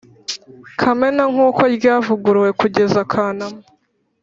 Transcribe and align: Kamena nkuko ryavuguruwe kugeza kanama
Kamena 0.79 1.23
nkuko 1.33 1.61
ryavuguruwe 1.75 2.49
kugeza 2.59 2.99
kanama 3.11 3.61